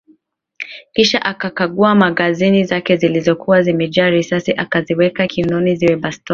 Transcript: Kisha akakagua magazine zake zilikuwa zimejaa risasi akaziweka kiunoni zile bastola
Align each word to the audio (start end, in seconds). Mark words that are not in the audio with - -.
Kisha 0.93 1.21
akakagua 1.21 1.95
magazine 1.95 2.63
zake 2.63 2.97
zilikuwa 2.97 3.61
zimejaa 3.61 4.09
risasi 4.09 4.51
akaziweka 4.53 5.27
kiunoni 5.27 5.75
zile 5.75 5.95
bastola 5.95 6.29